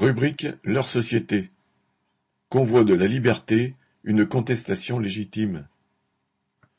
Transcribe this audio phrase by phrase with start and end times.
[0.00, 1.50] Rubrique Leur société.
[2.50, 3.72] Convoi de la liberté,
[4.04, 5.66] une contestation légitime.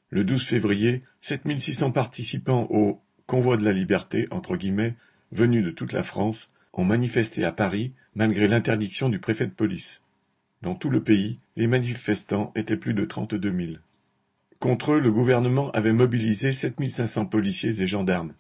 [0.10, 4.96] Le 12 février, 7600 participants au Convoi de la liberté, entre guillemets,
[5.34, 10.00] venus de toute la France, ont manifesté à Paris malgré l'interdiction du préfet de police.
[10.62, 13.74] Dans tout le pays, les manifestants étaient plus de 32 000.
[14.60, 18.34] Contre eux, le gouvernement avait mobilisé 7500 policiers et gendarmes.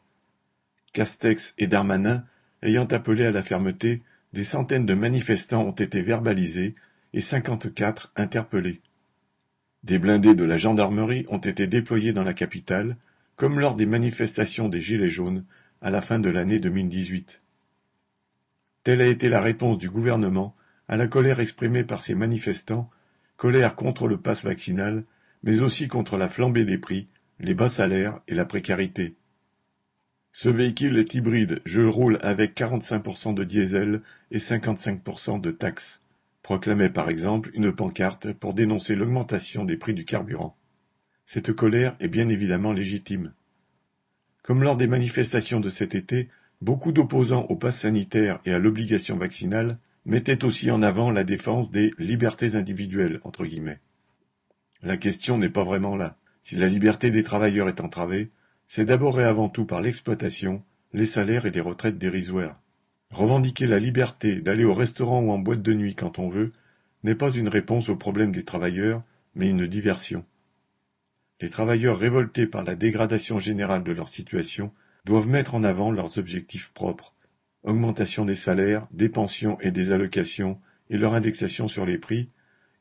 [0.94, 2.24] Castex et Darmanin,
[2.64, 4.04] ayant appelé à la fermeté,
[4.34, 6.74] des centaines de manifestants ont été verbalisés
[7.14, 8.82] et cinquante-quatre interpellés.
[9.84, 12.98] Des blindés de la gendarmerie ont été déployés dans la capitale,
[13.36, 15.46] comme lors des manifestations des Gilets jaunes
[15.82, 17.42] à la fin de l'année 2018.
[18.84, 20.56] Telle a été la réponse du gouvernement
[20.88, 22.90] à la colère exprimée par ces manifestants,
[23.38, 25.06] colère contre le pass vaccinal,
[25.44, 27.08] mais aussi contre la flambée des prix,
[27.40, 29.16] les bas salaires et la précarité.
[30.32, 36.02] Ce véhicule est hybride, je roule avec 45% de diesel et 55% de taxes,
[36.44, 40.56] proclamait par exemple une pancarte pour dénoncer l'augmentation des prix du carburant.
[41.26, 43.34] Cette colère est bien évidemment légitime.
[44.44, 46.30] Comme lors des manifestations de cet été,
[46.62, 51.72] beaucoup d'opposants au pass sanitaire et à l'obligation vaccinale mettaient aussi en avant la défense
[51.72, 53.80] des libertés individuelles, entre guillemets.
[54.82, 56.18] La question n'est pas vraiment là.
[56.42, 58.32] Si la liberté des travailleurs est entravée,
[58.72, 60.62] c'est d'abord et avant tout par l'exploitation,
[60.94, 62.62] les salaires et les retraites dérisoires.
[63.10, 66.52] Revendiquer la liberté d'aller au restaurant ou en boîte de nuit quand on veut
[67.04, 69.02] n'est pas une réponse aux problèmes des travailleurs,
[69.34, 70.24] mais une diversion.
[71.42, 74.72] Les travailleurs révoltés par la dégradation générale de leur situation
[75.04, 77.16] doivent mettre en avant leurs objectifs propres
[77.64, 80.60] augmentation des salaires, des pensions et des allocations
[80.92, 82.28] et leur indexation sur les prix,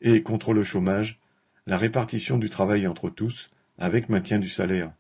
[0.03, 1.19] et, contre le chômage,
[1.67, 4.93] la répartition du travail entre tous, avec maintien du salaire.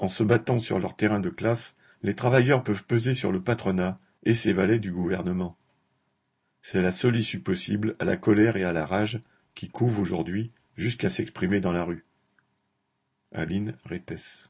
[0.00, 4.00] En se battant sur leur terrain de classe, les travailleurs peuvent peser sur le patronat
[4.24, 5.58] et ses valets du gouvernement.
[6.62, 9.20] C'est la seule issue possible à la colère et à la rage
[9.54, 12.06] qui couvent aujourd'hui jusqu'à s'exprimer dans la rue.
[13.32, 14.48] Aline Rettes